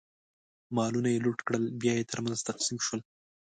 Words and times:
مالونه 0.75 1.09
یې 1.13 1.23
لوټ 1.25 1.39
کړل، 1.47 1.63
بیا 1.81 1.93
یې 1.99 2.09
ترمنځ 2.11 2.39
تقسیم 2.49 2.77
شول. 2.85 3.01